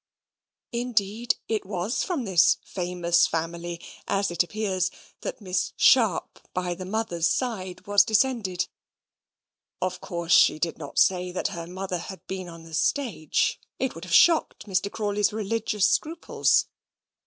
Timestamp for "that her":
11.31-11.67